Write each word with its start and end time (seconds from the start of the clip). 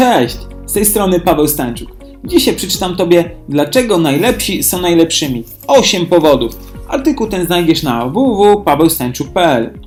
Cześć, 0.00 0.36
z 0.66 0.72
tej 0.72 0.84
strony 0.84 1.20
Paweł 1.20 1.48
Stańczuk. 1.48 1.90
Dzisiaj 2.24 2.56
przeczytam 2.56 2.96
Tobie, 2.96 3.30
dlaczego 3.48 3.98
najlepsi 3.98 4.62
są 4.62 4.80
najlepszymi. 4.80 5.44
8 5.66 6.06
powodów. 6.06 6.52
Artykuł 6.88 7.26
ten 7.26 7.46
znajdziesz 7.46 7.82
na 7.82 8.06
www.pawełstańczuk.pl 8.06 9.78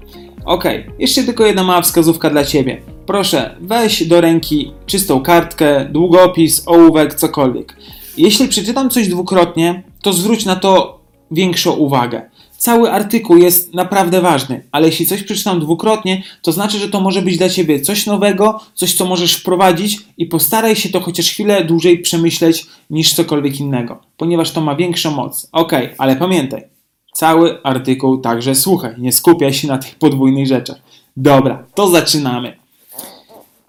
Ok, 0.45 0.63
jeszcze 0.99 1.23
tylko 1.23 1.45
jedna 1.45 1.63
mała 1.63 1.81
wskazówka 1.81 2.29
dla 2.29 2.45
Ciebie. 2.45 2.81
Proszę, 3.05 3.55
weź 3.61 4.07
do 4.07 4.21
ręki 4.21 4.71
czystą 4.85 5.21
kartkę, 5.21 5.85
długopis, 5.91 6.63
ołówek, 6.65 7.15
cokolwiek. 7.15 7.75
Jeśli 8.17 8.47
przeczytam 8.47 8.89
coś 8.89 9.07
dwukrotnie, 9.07 9.83
to 10.01 10.13
zwróć 10.13 10.45
na 10.45 10.55
to 10.55 11.02
większą 11.33 11.71
uwagę. 11.71 12.21
Cały 12.57 12.91
artykuł 12.91 13.37
jest 13.37 13.73
naprawdę 13.73 14.21
ważny, 14.21 14.63
ale 14.71 14.87
jeśli 14.87 15.05
coś 15.05 15.23
przeczytam 15.23 15.59
dwukrotnie, 15.59 16.23
to 16.41 16.51
znaczy, 16.51 16.79
że 16.79 16.89
to 16.89 17.01
może 17.01 17.21
być 17.21 17.37
dla 17.37 17.49
ciebie 17.49 17.81
coś 17.81 18.05
nowego, 18.05 18.59
coś, 18.73 18.93
co 18.93 19.05
możesz 19.05 19.35
wprowadzić 19.35 19.99
i 20.17 20.25
postaraj 20.25 20.75
się 20.75 20.89
to 20.89 20.99
chociaż 20.99 21.29
chwilę 21.29 21.65
dłużej 21.65 21.99
przemyśleć 21.99 22.65
niż 22.89 23.13
cokolwiek 23.13 23.59
innego, 23.59 24.01
ponieważ 24.17 24.51
to 24.51 24.61
ma 24.61 24.75
większą 24.75 25.11
moc. 25.11 25.49
Ok, 25.51 25.71
ale 25.97 26.15
pamiętaj, 26.15 26.63
cały 27.13 27.63
artykuł 27.63 28.17
także 28.17 28.55
słuchaj, 28.55 28.95
nie 28.97 29.11
skupiaj 29.11 29.53
się 29.53 29.67
na 29.67 29.77
tych 29.77 29.95
podwójnych 29.95 30.47
rzeczach. 30.47 30.77
Dobra, 31.17 31.63
to 31.75 31.87
zaczynamy. 31.87 32.57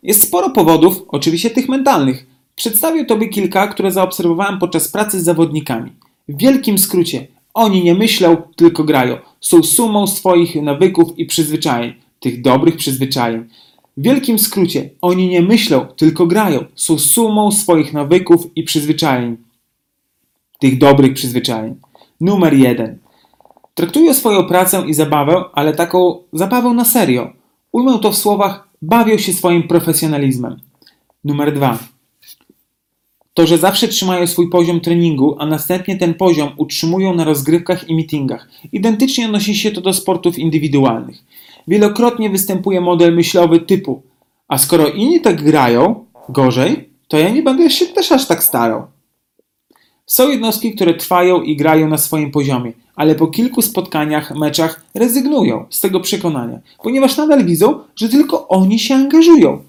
Jest 0.02 0.23
sporo 0.23 0.51
powodów, 0.51 1.02
oczywiście 1.09 1.51
tych 1.51 1.68
mentalnych. 1.68 2.26
Przedstawię 2.56 3.04
Tobie 3.04 3.28
kilka, 3.28 3.68
które 3.68 3.92
zaobserwowałem 3.92 4.59
podczas 4.59 4.88
pracy 4.88 5.20
z 5.20 5.24
zawodnikami. 5.24 5.92
W 6.28 6.38
wielkim 6.38 6.78
skrócie, 6.78 7.26
oni 7.54 7.84
nie 7.84 7.94
myślą, 7.94 8.36
tylko 8.56 8.84
grają. 8.84 9.18
Są 9.40 9.62
sumą 9.62 10.06
swoich 10.06 10.62
nawyków 10.62 11.18
i 11.18 11.26
przyzwyczajeń, 11.26 11.95
tych 12.20 12.42
dobrych 12.42 12.76
przyzwyczajeń. 12.76 13.48
W 13.96 14.02
wielkim 14.02 14.38
skrócie, 14.38 14.90
oni 15.01 15.29
nie 15.29 15.42
myślą, 15.42 15.87
tylko 15.87 16.26
grają. 16.26 16.64
Są 16.74 16.98
sumą 16.98 17.52
swoich 17.52 17.92
nawyków 17.92 18.56
i 18.56 18.62
przyzwyczajeń, 18.62 19.37
tych 20.59 20.79
dobrych 20.79 21.14
przyzwyczajeń. 21.14 21.74
Numer 22.20 22.54
jeden. 22.54 22.98
Traktują 23.74 24.14
swoją 24.14 24.45
pracę 24.45 24.84
i 24.86 24.95
zabawę, 24.95 25.45
ale 25.52 25.74
taką 25.74 26.23
zabawę 26.32 26.70
na 26.70 26.84
serio. 26.84 27.32
Ujmę 27.73 27.98
to 27.98 28.12
w 28.12 28.16
słowach 28.16 28.68
bawią 28.82 29.18
się 29.18 29.32
swoim 29.32 29.68
profesjonalizmem. 29.68 30.57
Numer 31.24 31.54
dwa. 31.54 31.93
To, 33.35 33.46
że 33.46 33.59
zawsze 33.59 33.88
trzymają 33.88 34.27
swój 34.27 34.51
poziom 34.51 34.80
treningu, 34.80 35.37
a 35.38 35.46
następnie 35.46 35.96
ten 35.96 36.15
poziom 36.15 36.49
utrzymują 36.57 37.15
na 37.15 37.24
rozgrywkach 37.24 37.88
i 37.88 37.95
meetingach. 37.95 38.49
Identycznie 38.73 39.26
odnosi 39.26 39.54
się 39.54 39.71
to 39.71 39.80
do 39.80 39.93
sportów 39.93 40.38
indywidualnych. 40.38 41.24
Wielokrotnie 41.68 42.30
występuje 42.30 42.80
model 42.80 43.15
myślowy 43.15 43.60
typu 43.60 44.02
a 44.49 44.59
skoro 44.59 44.88
inni 44.88 45.21
tak 45.21 45.43
grają, 45.43 46.04
gorzej, 46.29 46.88
to 47.09 47.18
ja 47.18 47.30
nie 47.30 47.43
będę 47.43 47.71
się 47.71 47.87
też 47.87 48.13
aż 48.13 48.26
tak 48.26 48.45
starał. 48.45 48.87
Są 50.07 50.30
jednostki, 50.30 50.74
które 50.74 50.95
trwają 50.95 51.43
i 51.43 51.57
grają 51.57 51.88
na 51.88 51.98
swoim 51.98 52.30
poziomie, 52.30 52.73
ale 52.96 53.15
po 53.15 53.26
kilku 53.26 53.63
spotkaniach, 53.63 54.37
meczach 54.37 54.85
rezygnują 54.95 55.66
z 55.71 55.80
tego 55.80 56.01
przekonania, 56.01 56.60
ponieważ 56.82 57.16
nadal 57.16 57.45
widzą, 57.45 57.80
że 57.96 58.09
tylko 58.09 58.48
oni 58.48 58.79
się 58.79 58.95
angażują. 58.95 59.63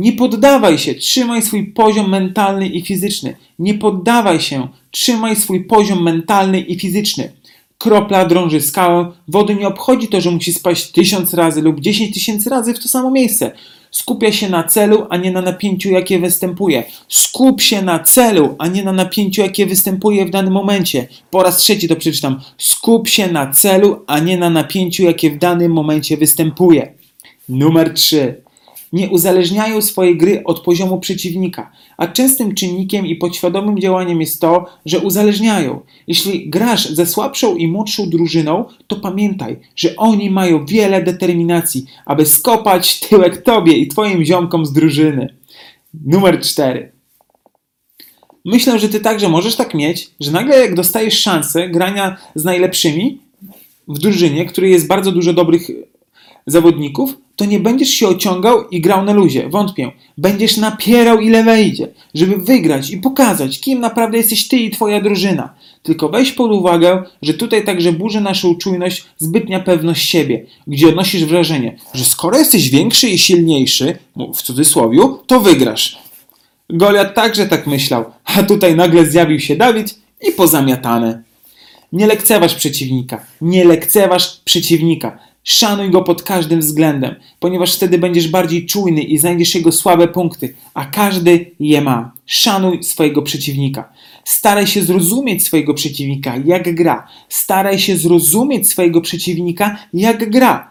Nie 0.00 0.12
poddawaj 0.12 0.78
się, 0.78 0.94
trzymaj 0.94 1.42
swój 1.42 1.66
poziom 1.66 2.10
mentalny 2.10 2.68
i 2.68 2.82
fizyczny. 2.82 3.36
Nie 3.58 3.74
poddawaj 3.74 4.40
się, 4.40 4.68
trzymaj 4.90 5.36
swój 5.36 5.64
poziom 5.64 6.02
mentalny 6.02 6.60
i 6.60 6.78
fizyczny. 6.78 7.32
Kropla 7.78 8.24
drąży 8.24 8.60
skałę, 8.60 9.12
wody 9.28 9.54
nie 9.54 9.68
obchodzi 9.68 10.08
to, 10.08 10.20
że 10.20 10.30
musi 10.30 10.52
spaść 10.52 10.92
tysiąc 10.92 11.34
razy 11.34 11.62
lub 11.62 11.80
dziesięć 11.80 12.14
tysięcy 12.14 12.50
razy 12.50 12.74
w 12.74 12.78
to 12.78 12.88
samo 12.88 13.10
miejsce. 13.10 13.52
Skupia 13.90 14.32
się 14.32 14.48
na 14.48 14.64
celu, 14.64 15.06
a 15.10 15.16
nie 15.16 15.30
na 15.30 15.42
napięciu, 15.42 15.90
jakie 15.90 16.18
występuje. 16.18 16.84
Skup 17.08 17.60
się 17.60 17.82
na 17.82 17.98
celu, 17.98 18.54
a 18.58 18.68
nie 18.68 18.84
na 18.84 18.92
napięciu, 18.92 19.42
jakie 19.42 19.66
występuje 19.66 20.26
w 20.26 20.30
danym 20.30 20.52
momencie. 20.52 21.08
Po 21.30 21.42
raz 21.42 21.56
trzeci 21.56 21.88
to 21.88 21.96
przeczytam. 21.96 22.40
Skup 22.58 23.08
się 23.08 23.32
na 23.32 23.52
celu, 23.52 24.04
a 24.06 24.18
nie 24.18 24.36
na 24.36 24.50
napięciu, 24.50 25.02
jakie 25.02 25.30
w 25.30 25.38
danym 25.38 25.72
momencie 25.72 26.16
występuje. 26.16 26.94
Numer 27.48 27.94
3 27.94 28.49
nie 28.92 29.10
uzależniają 29.10 29.82
swojej 29.82 30.16
gry 30.16 30.44
od 30.44 30.60
poziomu 30.60 31.00
przeciwnika, 31.00 31.70
a 31.96 32.06
częstym 32.06 32.54
czynnikiem 32.54 33.06
i 33.06 33.16
podświadomym 33.16 33.80
działaniem 33.80 34.20
jest 34.20 34.40
to, 34.40 34.66
że 34.86 34.98
uzależniają. 34.98 35.80
Jeśli 36.06 36.50
grasz 36.50 36.88
ze 36.88 37.06
słabszą 37.06 37.56
i 37.56 37.68
młodszą 37.68 38.10
drużyną, 38.10 38.64
to 38.86 38.96
pamiętaj, 38.96 39.56
że 39.76 39.96
oni 39.96 40.30
mają 40.30 40.66
wiele 40.66 41.02
determinacji, 41.02 41.86
aby 42.06 42.26
skopać 42.26 43.00
tyłek 43.00 43.42
tobie 43.42 43.72
i 43.72 43.88
twoim 43.88 44.24
ziomkom 44.24 44.66
z 44.66 44.72
drużyny. 44.72 45.34
Numer 46.06 46.40
4. 46.40 46.92
Myślę, 48.44 48.78
że 48.78 48.88
ty 48.88 49.00
także 49.00 49.28
możesz 49.28 49.56
tak 49.56 49.74
mieć, 49.74 50.10
że 50.20 50.32
nagle 50.32 50.60
jak 50.60 50.74
dostajesz 50.74 51.20
szansę 51.20 51.68
grania 51.68 52.16
z 52.34 52.44
najlepszymi 52.44 53.18
w 53.88 53.98
drużynie, 53.98 54.46
której 54.46 54.72
jest 54.72 54.86
bardzo 54.86 55.12
dużo 55.12 55.32
dobrych 55.32 55.70
zawodników, 56.46 57.18
to 57.40 57.44
nie 57.44 57.60
będziesz 57.60 57.88
się 57.88 58.08
ociągał 58.08 58.68
i 58.68 58.80
grał 58.80 59.04
na 59.04 59.12
luzie. 59.12 59.48
Wątpię. 59.48 59.92
Będziesz 60.18 60.56
napierał 60.56 61.20
ile 61.20 61.44
wejdzie, 61.44 61.88
żeby 62.14 62.36
wygrać 62.36 62.90
i 62.90 62.98
pokazać, 62.98 63.60
kim 63.60 63.80
naprawdę 63.80 64.18
jesteś 64.18 64.48
ty 64.48 64.56
i 64.56 64.70
twoja 64.70 65.00
drużyna. 65.00 65.54
Tylko 65.82 66.08
weź 66.08 66.32
pod 66.32 66.52
uwagę, 66.52 67.02
że 67.22 67.34
tutaj 67.34 67.64
także 67.64 67.92
burzy 67.92 68.20
naszą 68.20 68.54
czujność 68.54 69.04
zbytnia 69.18 69.60
pewność 69.60 70.08
siebie, 70.08 70.46
gdzie 70.66 70.88
odnosisz 70.88 71.24
wrażenie, 71.24 71.76
że 71.94 72.04
skoro 72.04 72.38
jesteś 72.38 72.68
większy 72.70 73.08
i 73.08 73.18
silniejszy, 73.18 73.98
w 74.34 74.42
cudzysłowie, 74.42 74.98
to 75.26 75.40
wygrasz. 75.40 75.98
Goliat 76.70 77.14
także 77.14 77.46
tak 77.46 77.66
myślał, 77.66 78.04
a 78.24 78.42
tutaj 78.42 78.76
nagle 78.76 79.06
zjawił 79.06 79.40
się 79.40 79.56
Dawid 79.56 79.98
i 80.28 80.32
pozamiatane. 80.32 81.22
Nie 81.92 82.06
lekceważ 82.06 82.54
przeciwnika, 82.54 83.26
nie 83.40 83.64
lekceważ 83.64 84.40
przeciwnika. 84.44 85.29
Szanuj 85.44 85.90
go 85.90 86.02
pod 86.02 86.22
każdym 86.22 86.60
względem, 86.60 87.14
ponieważ 87.38 87.76
wtedy 87.76 87.98
będziesz 87.98 88.28
bardziej 88.28 88.66
czujny 88.66 89.02
i 89.02 89.18
znajdziesz 89.18 89.54
jego 89.54 89.72
słabe 89.72 90.08
punkty, 90.08 90.54
a 90.74 90.84
każdy 90.84 91.50
je 91.60 91.80
ma. 91.80 92.12
Szanuj 92.26 92.82
swojego 92.84 93.22
przeciwnika. 93.22 93.92
Staraj 94.24 94.66
się 94.66 94.82
zrozumieć 94.82 95.44
swojego 95.44 95.74
przeciwnika, 95.74 96.34
jak 96.44 96.74
gra. 96.74 97.06
Staraj 97.28 97.78
się 97.78 97.96
zrozumieć 97.96 98.68
swojego 98.68 99.00
przeciwnika, 99.00 99.78
jak 99.94 100.30
gra. 100.30 100.70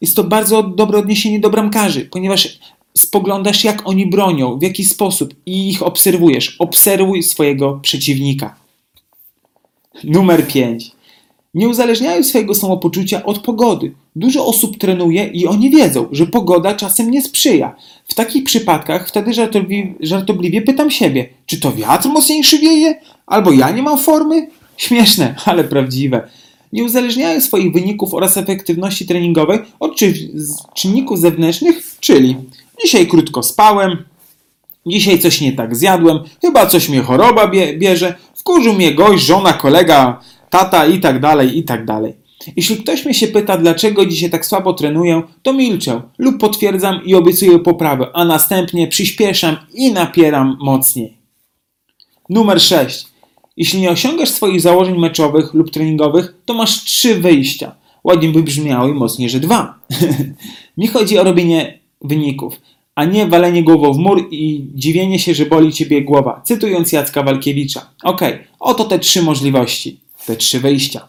Jest 0.00 0.16
to 0.16 0.24
bardzo 0.24 0.62
dobre 0.62 0.98
odniesienie 0.98 1.40
do 1.40 1.50
bramkarzy, 1.50 2.00
ponieważ 2.00 2.58
spoglądasz, 2.96 3.64
jak 3.64 3.88
oni 3.88 4.06
bronią, 4.06 4.58
w 4.58 4.62
jaki 4.62 4.84
sposób 4.84 5.34
i 5.46 5.68
ich 5.70 5.82
obserwujesz. 5.82 6.56
Obserwuj 6.58 7.22
swojego 7.22 7.80
przeciwnika. 7.82 8.54
Numer 10.04 10.46
5. 10.46 10.91
Nie 11.54 11.68
uzależniają 11.68 12.22
swojego 12.22 12.54
samopoczucia 12.54 13.24
od 13.24 13.38
pogody. 13.38 13.92
Dużo 14.16 14.46
osób 14.46 14.78
trenuje 14.78 15.26
i 15.26 15.46
oni 15.46 15.70
wiedzą, 15.70 16.08
że 16.12 16.26
pogoda 16.26 16.74
czasem 16.74 17.10
nie 17.10 17.22
sprzyja. 17.22 17.76
W 18.04 18.14
takich 18.14 18.44
przypadkach 18.44 19.08
wtedy 19.08 19.32
żartobliwie, 20.00 20.62
pytam 20.62 20.90
siebie, 20.90 21.28
czy 21.46 21.60
to 21.60 21.72
wiatr 21.72 22.08
mocniejszy 22.08 22.58
wieje? 22.58 22.94
Albo 23.26 23.52
ja 23.52 23.70
nie 23.70 23.82
mam 23.82 23.98
formy? 23.98 24.48
Śmieszne, 24.76 25.34
ale 25.44 25.64
prawdziwe. 25.64 26.28
Nie 26.72 26.84
uzależniają 26.84 27.40
swoich 27.40 27.72
wyników 27.72 28.14
oraz 28.14 28.36
efektywności 28.36 29.06
treningowej 29.06 29.58
od 29.80 29.96
czynników 30.74 31.18
zewnętrznych, 31.18 31.96
czyli 32.00 32.36
dzisiaj 32.82 33.06
krótko 33.06 33.42
spałem, 33.42 33.96
dzisiaj 34.86 35.18
coś 35.18 35.40
nie 35.40 35.52
tak 35.52 35.76
zjadłem, 35.76 36.18
chyba 36.40 36.66
coś 36.66 36.88
mnie 36.88 37.00
choroba 37.00 37.48
bie 37.48 37.78
bierze, 37.78 38.14
wkurzył 38.34 38.74
mnie 38.74 38.94
gość, 38.94 39.24
żona, 39.24 39.52
kolega, 39.52 40.20
tata 40.52 40.86
i 40.86 41.00
tak 41.00 41.20
dalej, 41.20 41.58
i 41.58 41.62
tak 41.62 41.84
dalej. 41.84 42.14
Jeśli 42.56 42.76
ktoś 42.76 43.04
mnie 43.04 43.14
się 43.14 43.26
pyta, 43.26 43.56
dlaczego 43.56 44.06
dzisiaj 44.06 44.30
tak 44.30 44.46
słabo 44.46 44.72
trenuję, 44.72 45.22
to 45.42 45.52
milczę 45.52 46.02
lub 46.18 46.38
potwierdzam 46.38 47.00
i 47.04 47.14
obiecuję 47.14 47.58
poprawę, 47.58 48.06
a 48.12 48.24
następnie 48.24 48.86
przyspieszam 48.86 49.56
i 49.74 49.92
napieram 49.92 50.56
mocniej. 50.60 51.16
Numer 52.28 52.60
6. 52.60 53.06
Jeśli 53.56 53.80
nie 53.80 53.90
osiągasz 53.90 54.28
swoich 54.28 54.60
założeń 54.60 54.98
meczowych 54.98 55.54
lub 55.54 55.70
treningowych, 55.70 56.34
to 56.44 56.54
masz 56.54 56.84
trzy 56.84 57.14
wyjścia. 57.14 57.74
Ładnie 58.04 58.28
by 58.28 58.42
brzmiało 58.42 58.88
i 58.88 58.94
mocniej, 58.94 59.30
że 59.30 59.40
dwa. 59.40 59.78
Mi 60.78 60.86
chodzi 60.86 61.18
o 61.18 61.24
robienie 61.24 61.78
wyników, 62.00 62.60
a 62.94 63.04
nie 63.04 63.26
walenie 63.26 63.62
głową 63.62 63.92
w 63.92 63.98
mur 63.98 64.28
i 64.30 64.66
dziwienie 64.74 65.18
się, 65.18 65.34
że 65.34 65.46
boli 65.46 65.72
ciebie 65.72 66.02
głowa. 66.02 66.40
Cytując 66.44 66.92
Jacka 66.92 67.22
Walkiewicza. 67.22 67.90
Ok, 68.02 68.20
oto 68.60 68.84
te 68.84 68.98
trzy 68.98 69.22
możliwości, 69.22 70.01
te 70.26 70.36
trzy 70.36 70.60
wyjścia. 70.60 71.08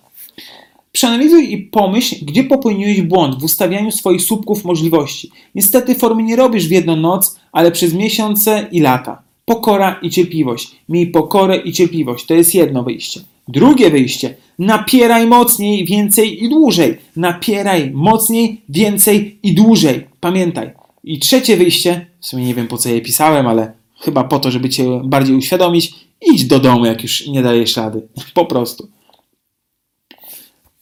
Przeanalizuj 0.92 1.54
i 1.54 1.58
pomyśl, 1.58 2.16
gdzie 2.26 2.44
popełniłeś 2.44 3.02
błąd 3.02 3.40
w 3.40 3.44
ustawianiu 3.44 3.92
swoich 3.92 4.22
słupków 4.22 4.66
możliwości. 4.66 5.32
Niestety 5.56 5.96
formy 5.96 6.24
nie 6.24 6.36
robisz 6.36 6.68
w 6.68 6.72
jedną 6.72 6.96
noc, 6.96 7.40
ale 7.52 7.72
przez 7.72 7.94
miesiące 7.94 8.68
i 8.72 8.80
lata. 8.80 9.22
Pokora 9.46 10.00
i 10.02 10.10
cierpliwość. 10.10 10.76
Miej 10.90 11.08
pokorę 11.08 11.58
i 11.58 11.74
cierpliwość. 11.74 12.26
To 12.26 12.34
jest 12.34 12.56
jedno 12.56 12.84
wyjście. 12.84 13.22
Drugie 13.48 13.90
wyjście. 13.90 14.36
Napieraj 14.60 15.28
mocniej, 15.28 15.86
więcej 15.86 16.44
i 16.44 16.50
dłużej. 16.50 16.98
Napieraj 17.16 17.92
mocniej, 17.92 18.62
więcej 18.70 19.40
i 19.44 19.54
dłużej. 19.54 20.08
Pamiętaj, 20.20 20.72
I 21.04 21.20
trzecie 21.20 21.58
wyjście, 21.58 22.06
w 22.20 22.26
sumie 22.26 22.46
nie 22.46 22.56
wiem 22.56 22.68
po 22.68 22.78
co 22.78 22.90
je 22.90 23.02
pisałem, 23.02 23.48
ale 23.48 23.74
chyba 24.00 24.24
po 24.24 24.40
to, 24.40 24.52
żeby 24.52 24.70
cię 24.70 25.02
bardziej 25.04 25.36
uświadomić, 25.36 25.94
idź 26.34 26.46
do 26.46 26.60
domu, 26.60 26.86
jak 26.86 27.04
już 27.04 27.28
nie 27.28 27.42
dajesz 27.42 27.78
rady. 27.78 28.02
Po 28.34 28.46
prostu. 28.46 28.88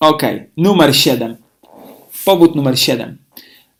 Ok, 0.01 0.23
numer 0.57 0.95
7. 0.95 1.37
Powód 2.25 2.55
numer 2.55 2.79
7. 2.79 3.17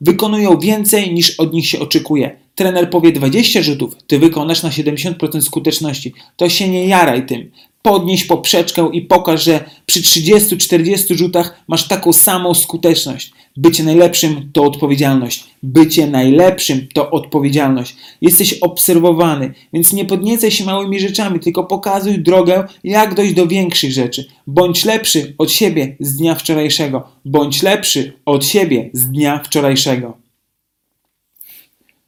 Wykonują 0.02 0.60
więcej 0.60 1.14
niż 1.14 1.40
od 1.40 1.54
nich 1.54 1.68
się 1.68 1.80
oczekuje. 1.80 2.40
Trener 2.56 2.90
powie 2.90 3.12
20 3.12 3.62
rzutów, 3.62 3.96
ty 4.08 4.20
wykonasz 4.20 4.64
na 4.64 4.70
70% 4.70 5.42
skuteczności. 5.42 6.14
To 6.36 6.50
się 6.50 6.70
nie 6.70 6.88
jaraj 6.88 7.26
tym. 7.26 7.52
Podnieś 7.82 8.24
poprzeczkę 8.24 8.90
i 8.94 9.02
pokaż, 9.02 9.44
że 9.44 9.70
przy 9.86 10.02
30-40 10.02 11.16
rzutach 11.16 11.64
masz 11.68 11.88
taką 11.88 12.14
samą 12.14 12.54
skuteczność. 12.54 13.32
Bycie 13.58 13.84
najlepszym 13.84 14.52
to 14.54 14.64
odpowiedzialność. 14.64 15.44
Bycie 15.64 16.08
najlepszym 16.08 16.88
to 16.94 17.12
odpowiedzialność. 17.12 17.96
Jesteś 18.22 18.54
obserwowany, 18.54 19.54
więc 19.74 19.94
nie 19.94 20.06
podniecaj 20.06 20.52
się 20.52 20.66
małymi 20.66 21.00
rzeczami, 21.00 21.40
tylko 21.40 21.64
pokazuj 21.64 22.20
drogę, 22.20 22.68
jak 22.84 23.16
dojść 23.16 23.34
do 23.34 23.48
większych 23.48 23.92
rzeczy. 23.92 24.26
Bądź 24.48 24.86
lepszy 24.86 25.36
od 25.38 25.52
siebie 25.52 25.96
z 26.00 26.16
dnia 26.16 26.36
wczorajszego. 26.36 27.08
Bądź 27.26 27.64
lepszy 27.64 28.14
od 28.26 28.46
siebie 28.46 28.90
z 28.94 29.06
dnia 29.06 29.42
wczorajszego. 29.46 30.18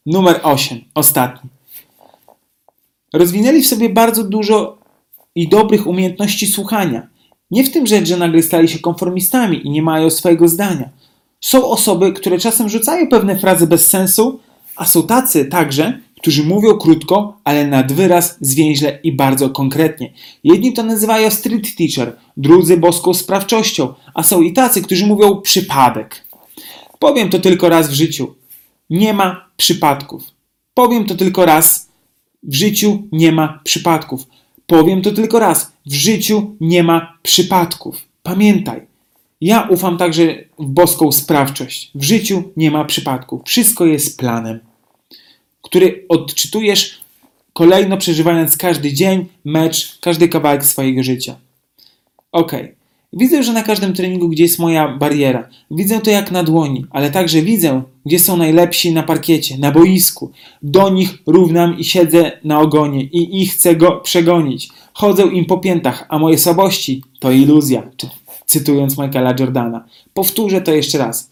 Numer 0.06 0.40
8, 0.44 0.82
ostatni. 0.96 1.50
Rozwinęli 3.14 3.62
w 3.62 3.68
sobie 3.68 3.90
bardzo 3.90 4.24
dużo 4.24 4.83
i 5.36 5.48
dobrych 5.48 5.88
umiejętności 5.88 6.48
słuchania. 6.48 7.08
Nie 7.52 7.64
w 7.64 7.72
tym 7.72 7.88
rzecz, 7.88 8.08
że 8.08 8.18
nagle 8.18 8.44
stali 8.44 8.68
się 8.68 8.80
konformistami 8.80 9.68
i 9.68 9.70
nie 9.70 9.82
mają 9.82 10.10
swojego 10.10 10.48
zdania. 10.48 10.90
Są 11.42 11.66
osoby, 11.68 12.14
które 12.14 12.40
czasem 12.40 12.70
rzucają 12.70 13.08
pewne 13.08 13.36
frazy 13.36 13.68
bez 13.68 13.88
sensu, 13.88 14.40
a 14.76 14.86
są 14.86 15.04
tacy 15.04 15.46
także, 15.46 16.00
którzy 16.22 16.44
mówią 16.44 16.78
krótko, 16.78 17.38
ale 17.44 17.68
nad 17.68 17.92
wyraz 17.92 18.38
zwięźle 18.42 19.00
i 19.04 19.12
bardzo 19.12 19.50
konkretnie. 19.50 20.14
Jedni 20.44 20.74
to 20.74 20.84
nazywają 20.84 21.30
street 21.30 21.76
teacher, 21.76 22.16
drudzy 22.38 22.78
boską 22.78 23.14
sprawczością, 23.14 23.94
a 24.14 24.24
są 24.24 24.42
i 24.42 24.54
tacy, 24.54 24.82
którzy 24.82 25.06
mówią 25.06 25.42
przypadek. 25.42 26.26
Powiem 27.00 27.30
to 27.30 27.40
tylko 27.40 27.70
raz 27.70 27.90
w 27.90 27.94
życiu. 27.94 28.36
Nie 28.90 29.14
ma 29.14 29.46
przypadków. 29.58 30.24
Powiem 30.74 31.06
to 31.06 31.16
tylko 31.16 31.46
raz. 31.46 31.90
W 32.44 32.54
życiu 32.54 33.04
nie 33.12 33.32
ma 33.32 33.60
przypadków. 33.64 34.26
Powiem 34.74 35.02
to 35.02 35.12
tylko 35.12 35.40
raz. 35.40 35.72
W 35.86 35.94
życiu 35.94 36.56
nie 36.62 36.84
ma 36.84 37.18
przypadków. 37.24 38.02
Pamiętaj. 38.24 38.82
Ja 39.42 39.68
ufam 39.70 39.98
także 39.98 40.44
w 40.60 40.66
boską 40.66 41.12
sprawczość. 41.12 41.92
W 41.96 42.04
życiu 42.04 42.44
nie 42.58 42.72
ma 42.72 42.86
przypadków. 42.86 43.42
Wszystko 43.46 43.86
jest 43.86 44.20
planem, 44.20 44.60
który 45.62 46.06
odczytujesz 46.10 47.02
kolejno 47.54 47.98
przeżywając 47.98 48.58
każdy 48.58 48.94
dzień, 48.94 49.26
mecz, 49.46 50.00
każdy 50.02 50.28
kawałek 50.30 50.66
swojego 50.66 51.04
życia. 51.04 51.36
Ok. 52.32 52.52
Widzę, 53.14 53.44
że 53.44 53.54
na 53.54 53.64
każdym 53.64 53.94
treningu, 53.94 54.30
gdzie 54.30 54.44
jest 54.44 54.60
moja 54.60 54.88
bariera, 54.88 55.50
widzę 55.72 56.00
to 56.00 56.12
jak 56.12 56.32
na 56.32 56.44
dłoni, 56.44 56.86
ale 56.90 57.12
także 57.12 57.42
widzę, 57.42 57.84
gdzie 58.06 58.20
są 58.20 58.38
najlepsi 58.38 58.94
na 58.94 59.04
parkiecie, 59.04 59.58
na 59.58 59.72
boisku. 59.72 60.32
Do 60.62 60.90
nich 60.90 61.18
równam 61.28 61.80
i 61.80 61.84
siedzę 61.84 62.32
na 62.44 62.60
ogonie 62.60 63.04
i 63.04 63.42
ich 63.42 63.54
chcę 63.54 63.76
go 63.76 63.92
przegonić. 63.92 64.70
Chodzę 64.94 65.24
im 65.24 65.46
po 65.46 65.58
piętach, 65.58 66.06
a 66.10 66.20
moje 66.20 66.38
słabości 66.38 67.04
to 67.20 67.32
iluzja, 67.32 67.84
cytując 68.46 68.98
Michaela 68.98 69.36
Jordana. 69.40 69.86
Powtórzę 70.14 70.62
to 70.62 70.74
jeszcze 70.74 70.98
raz. 70.98 71.32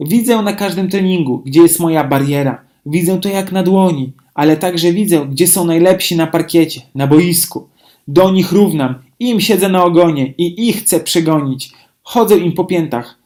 Widzę 0.00 0.42
na 0.42 0.52
każdym 0.52 0.90
treningu, 0.90 1.38
gdzie 1.38 1.62
jest 1.62 1.80
moja 1.80 2.04
bariera. 2.04 2.64
Widzę 2.86 3.20
to 3.20 3.28
jak 3.28 3.52
na 3.52 3.62
dłoni, 3.62 4.12
ale 4.34 4.56
także 4.56 4.92
widzę, 4.92 5.26
gdzie 5.26 5.46
są 5.46 5.64
najlepsi 5.64 6.16
na 6.16 6.26
parkiecie, 6.26 6.80
na 6.94 7.06
boisku. 7.06 7.68
Do 8.08 8.30
nich 8.30 8.52
równam, 8.52 8.94
im 9.18 9.40
siedzę 9.40 9.68
na 9.68 9.84
ogonie 9.84 10.34
i 10.38 10.68
ich 10.68 10.76
chcę 10.76 11.00
przegonić. 11.00 11.72
Chodzę 12.02 12.36
im 12.36 12.52
po 12.52 12.64
piętach. 12.64 13.18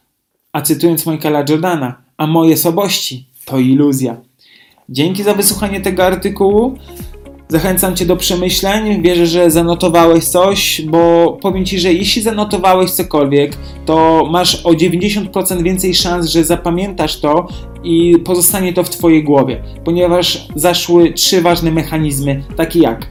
A 0.53 0.63
cytując 0.63 1.07
Michaela 1.07 1.45
Jordana, 1.49 2.04
a 2.17 2.27
moje 2.27 2.57
słabości 2.57 3.27
to 3.45 3.59
iluzja. 3.59 4.17
Dzięki 4.89 5.23
za 5.23 5.35
wysłuchanie 5.35 5.81
tego 5.81 6.05
artykułu. 6.05 6.79
Zachęcam 7.49 7.97
Cię 7.97 8.07
do 8.07 8.17
przemyśleń. 8.17 9.03
Wierzę, 9.03 9.27
że 9.27 9.51
zanotowałeś 9.51 10.25
coś, 10.25 10.83
bo 10.83 11.33
powiem 11.43 11.65
Ci, 11.65 11.81
że 11.81 11.93
jeśli 11.93 12.23
zanotowałeś 12.23 12.91
cokolwiek, 12.91 13.57
to 13.87 14.29
masz 14.31 14.67
o 14.67 14.71
90% 14.71 15.63
więcej 15.63 15.95
szans, 15.95 16.27
że 16.27 16.45
zapamiętasz 16.45 17.21
to 17.21 17.49
i 17.85 18.19
pozostanie 18.25 18.73
to 18.73 18.85
w 18.85 18.91
Twojej 18.91 19.25
głowie, 19.25 19.63
ponieważ 19.85 20.49
zaszły 20.55 21.13
trzy 21.13 21.43
ważne 21.43 21.71
mechanizmy, 21.71 22.45
takie 22.57 22.81
jak 22.81 23.07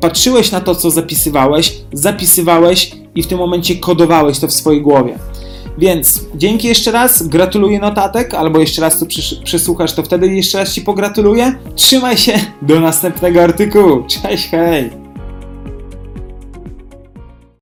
patrzyłeś 0.00 0.52
na 0.52 0.60
to, 0.60 0.74
co 0.74 0.90
zapisywałeś, 0.90 1.76
zapisywałeś 1.92 2.92
i 3.14 3.22
w 3.22 3.26
tym 3.26 3.38
momencie 3.38 3.76
kodowałeś 3.76 4.38
to 4.38 4.48
w 4.48 4.52
swojej 4.52 4.82
głowie. 4.82 5.18
Więc 5.78 6.20
dzięki 6.34 6.68
jeszcze 6.68 6.92
raz, 6.92 7.28
gratuluję 7.28 7.78
notatek, 7.78 8.34
albo 8.34 8.60
jeszcze 8.60 8.82
raz 8.82 8.98
to 8.98 9.06
przesłuchasz, 9.44 9.92
to 9.92 10.02
wtedy 10.02 10.28
jeszcze 10.28 10.58
raz 10.58 10.74
Ci 10.74 10.82
pogratuluję. 10.82 11.54
Trzymaj 11.74 12.16
się, 12.16 12.32
do 12.62 12.80
następnego 12.80 13.42
artykułu. 13.42 14.04
Cześć, 14.08 14.48
hej! 14.50 15.09